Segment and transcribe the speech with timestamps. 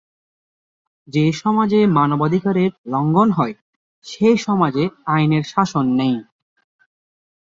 [1.07, 3.55] যে সমাজে মানবাধিকারের লঙ্ঘন হয়,
[4.05, 4.83] সে সমাজে
[5.05, 6.15] আইনের শাসন নেই।